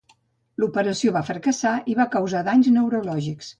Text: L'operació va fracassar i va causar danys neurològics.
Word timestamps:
L'operació 0.63 1.13
va 1.17 1.21
fracassar 1.27 1.75
i 1.93 1.97
va 2.01 2.09
causar 2.17 2.43
danys 2.51 2.73
neurològics. 2.81 3.49